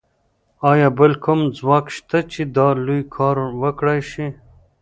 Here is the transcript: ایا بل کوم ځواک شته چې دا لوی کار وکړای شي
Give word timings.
ایا 0.69 0.87
بل 0.97 1.13
کوم 1.23 1.39
ځواک 1.57 1.85
شته 1.95 2.19
چې 2.31 2.41
دا 2.55 2.67
لوی 2.85 3.01
کار 3.15 3.37
وکړای 3.61 3.99
شي 4.11 4.27